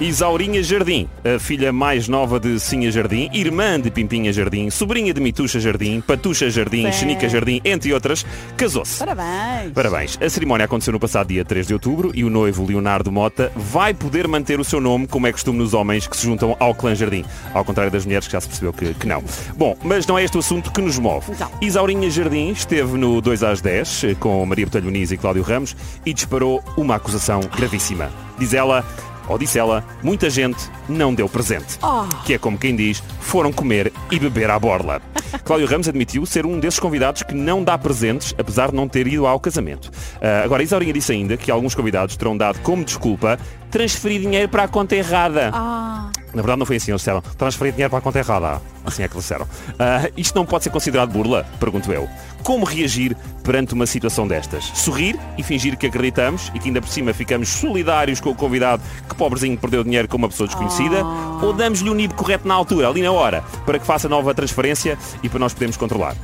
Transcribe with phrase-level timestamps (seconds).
[0.00, 5.20] Isaurinha Jardim, a filha mais nova de Sinha Jardim, irmã de Pimpinha Jardim, sobrinha de
[5.20, 6.90] Mituxa Jardim, Patuxa Jardim.
[6.90, 8.26] Xenica Jardim, entre outras,
[8.56, 8.98] casou-se.
[8.98, 9.72] Parabéns.
[9.72, 10.18] Parabéns.
[10.20, 13.94] A cerimónia aconteceu no passado dia 3 de outubro e o noivo Leonardo Mota vai
[13.94, 16.92] poder manter o seu nome, como é costume nos homens que se juntam ao clã
[16.92, 17.24] Jardim.
[17.52, 19.22] Ao contrário das mulheres que já se percebeu que, que não.
[19.56, 21.30] Bom, mas não é este o assunto que nos move.
[21.30, 21.48] Então.
[21.62, 25.76] Isaurinha Jardim esteve no 2 às 10 eh, com Maria Botelho Muniz e Cláudio Ramos
[26.04, 28.10] e disparou uma acusação gravíssima.
[28.36, 28.84] Diz ela,
[29.28, 31.78] ou disse ela, muita gente não deu presente.
[31.82, 32.04] Oh.
[32.24, 35.00] Que é como quem diz, foram comer e beber à borla.
[35.44, 39.06] Cláudio Ramos admitiu ser um desses convidados que não dá presentes, apesar de não ter
[39.06, 39.90] ido ao casamento.
[40.20, 43.38] Ah, agora, Isaurinha disse ainda que alguns convidados terão dado como desculpa
[43.70, 45.50] transferir dinheiro para a conta errada.
[45.52, 48.60] Ah, Na verdade não foi assim, eles disseram transferir dinheiro para a conta errada.
[48.84, 49.46] Assim é que eles disseram.
[49.78, 51.46] Ah, isto não pode ser considerado burla?
[51.60, 52.08] Pergunto eu.
[52.42, 54.64] Como reagir perante uma situação destas?
[54.74, 58.82] Sorrir e fingir que acreditamos e que ainda por cima ficamos solidários com o convidado
[59.08, 61.04] que pobrezinho perdeu dinheiro com uma pessoa desconhecida?
[61.42, 64.98] Ou damos-lhe o NIB correto na altura, ali na hora, para que faça nova transferência
[65.22, 66.16] e para nós podermos controlar?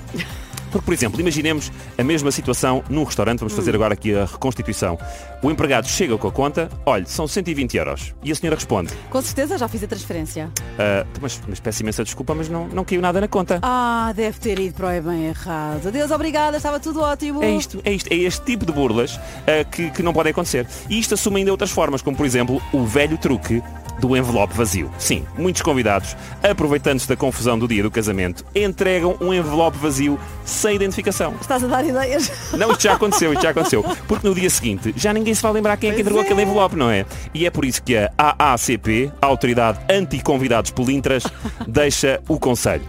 [0.71, 4.99] Porque, por exemplo, imaginemos a mesma situação num restaurante, vamos fazer agora aqui a reconstituição.
[5.43, 8.15] O empregado chega com a conta, olha, são 120 euros.
[8.23, 10.51] E a senhora responde, com certeza já fiz a transferência.
[10.79, 13.59] "Ah, mas, mas peço imensa desculpa, mas não, não caiu nada na conta.
[13.63, 15.89] Ah, deve ter ido para o bem errado.
[15.89, 17.43] Adeus, obrigada, estava tudo ótimo.
[17.43, 20.67] É isto, é isto, é este tipo de burlas ah, que, que não podem acontecer.
[20.89, 23.63] E isto assume ainda outras formas, como por exemplo o velho truque
[24.01, 24.91] do envelope vazio.
[24.99, 30.77] Sim, muitos convidados, aproveitando-se da confusão do dia do casamento, entregam um envelope vazio sem
[30.77, 31.35] identificação.
[31.41, 32.53] Estás a dar ideias?
[32.53, 33.85] Não, isto já aconteceu, isto já aconteceu.
[34.09, 36.25] Porque no dia seguinte já ninguém se vai lembrar quem é que entregou é.
[36.25, 37.05] aquele envelope, não é?
[37.35, 41.25] E é por isso que a AACP, a Autoridade Anti-Convidados Pelintras,
[41.67, 42.85] deixa o conselho.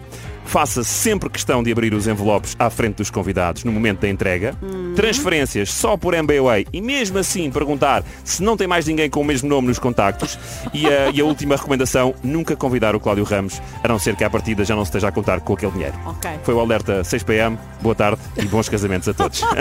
[0.46, 4.53] Faça sempre questão de abrir os envelopes à frente dos convidados no momento da entrega.
[4.95, 9.25] Transferências só por MBWay e mesmo assim perguntar se não tem mais ninguém com o
[9.25, 10.38] mesmo nome nos contactos.
[10.73, 14.23] E a, e a última recomendação, nunca convidar o Cláudio Ramos, a não ser que
[14.23, 15.94] à partida já não se esteja a contar com aquele dinheiro.
[16.06, 16.31] Ok.
[16.44, 19.41] Foi o alerta 6pm, boa tarde e bons casamentos a todos.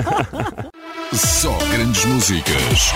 [1.12, 2.92] Só grandes músicas.